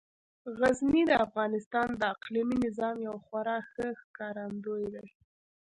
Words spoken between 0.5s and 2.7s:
غزني د افغانستان د اقلیمي